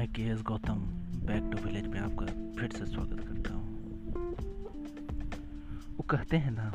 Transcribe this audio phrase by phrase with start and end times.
[0.00, 0.78] मैं K S Gautam
[1.26, 2.26] back to village में आपका
[2.60, 3.64] फिर से स्वागत करता हूँ।
[5.96, 6.68] वो कहते हैं ना,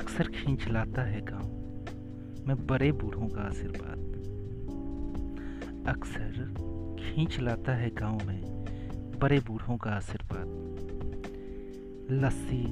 [0.00, 1.46] अक्सर खींच लाता है गाँव
[2.48, 3.98] मैं बड़े बूढ़ों का आशीर्वाद।
[5.88, 6.44] अक्सर
[7.00, 8.64] खींच लाता है गाँव में
[9.18, 10.48] बड़े बूढ़ों का आशीर्वाद।
[12.10, 12.64] लस्सी,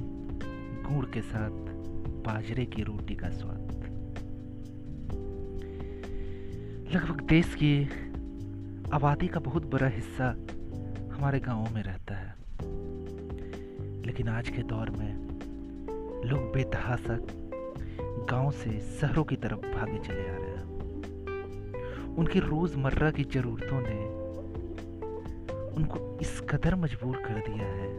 [0.83, 1.73] गुड़ के साथ
[2.25, 3.67] बाजरे की रोटी का स्वाद।
[6.95, 7.89] लगभग देश की
[8.93, 10.25] आबादी का बहुत बड़ा हिस्सा
[11.15, 12.35] हमारे गाँवों में रहता है।
[14.05, 15.13] लेकिन आज के दौर में
[16.25, 17.17] लोग बेतहासा
[18.31, 20.63] गाँव से शहरों की तरफ़ भागे चले आ रहे हैं।
[22.15, 23.99] उनकी रोज़मर्रा की जरूरतों ने
[25.75, 27.89] उनको इस कदर मजबूर कर दिया है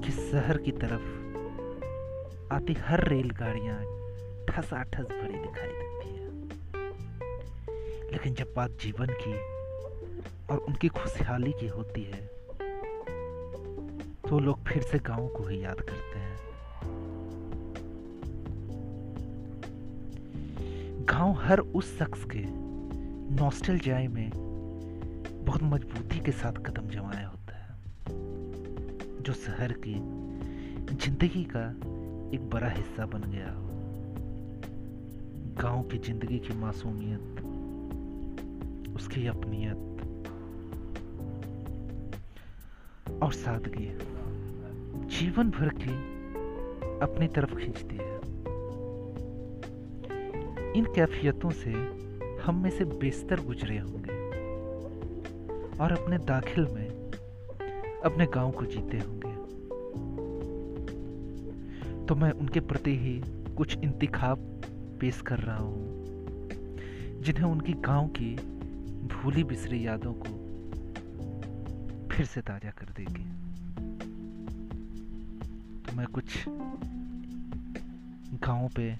[0.00, 1.06] कि शहर की तरफ़
[2.54, 3.82] आती हर रेलगाड़ियाँ
[4.48, 5.87] ठसाठस भरी दिखाई है।
[8.18, 9.32] लेकिन जब बात जीवन की
[10.50, 12.20] और उनकी खुशहाली की होती है
[14.28, 16.36] तो लोग फिर से गाँव को ही याद करते हैं।
[21.04, 22.42] गाँव हर उस शख्स के
[23.36, 27.72] नॉस्टल जाए में बहुत मजबूती के साथ कदम जमाया होता है,
[29.22, 29.94] जो शहर की
[30.96, 31.66] ज़िंदगी का
[32.36, 33.66] एक बड़ा हिस्सा बन गया हो।
[35.62, 37.37] गाँव की ज़िंदगी की मासूमियत
[39.08, 39.76] उसकी अपनीयत
[43.22, 43.86] और सादगी
[45.08, 45.94] जीवन भर की
[47.02, 48.16] अपनी तरफ़ खींचती है।
[50.72, 51.72] इन कैफियतों से
[52.42, 54.18] हम में से बेस्तर गुजरे होंगे
[55.78, 56.88] और अपने दाखिल में
[58.04, 59.34] अपने गाँव को जीते होंगे।
[62.06, 63.20] तो मैं उनके प्रति ही
[63.56, 64.38] कुछ इंतखाब
[65.00, 65.80] पेश कर रहा हूँ,
[67.22, 68.36] जिन्हें उनकी गाँव की
[69.06, 70.30] भूली बिसरी यादों को
[72.08, 73.24] फिर से ताज़ा कर देगी।
[75.82, 76.44] तो मैं कुछ
[78.46, 78.98] गाँव पे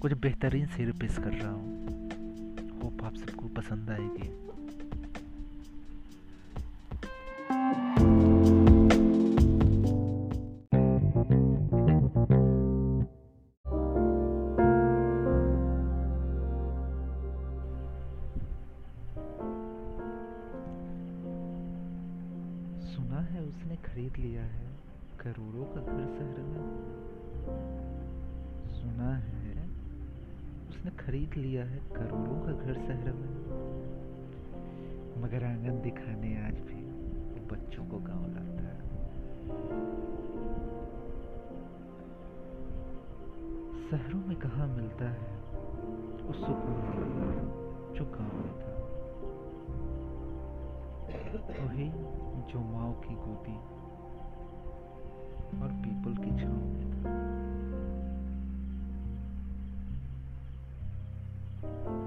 [0.00, 1.76] कुछ बेहतरीन शेर पेश कर रहा हूँ।
[2.82, 4.47] होप आप सबको पसंद आएगी।
[23.08, 24.66] सुना है उसने खरीद लिया है
[25.20, 26.64] करोड़ों का घर शहर में।
[28.68, 29.52] सुना है
[30.68, 33.32] उसने खरीद लिया है करोड़ों का घर शहर में।
[35.22, 36.82] मगर आँगन दिखाने आज भी
[37.30, 38.76] वो बच्चों को गाँव लाता है।
[43.88, 45.32] शहरों में कहा मिलता है
[46.28, 46.78] उस सुकून
[47.96, 48.74] जो गाँव में था?
[51.64, 51.88] वही
[52.48, 53.56] जो माओ की गोदी
[55.62, 56.90] और पीपल की छांव में
[61.92, 61.97] था।